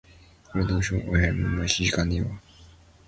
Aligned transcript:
It 0.55 0.71
is 0.71 0.89
unclear 0.89 1.63
if 1.63 1.69
she 1.69 1.87
fled 1.87 2.09
to 2.09 2.23
France 2.23 2.27
with 2.27 2.27
him. 2.31 2.39